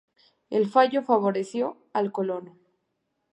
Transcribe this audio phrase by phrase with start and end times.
[0.49, 2.57] El fallo favoreció al colono.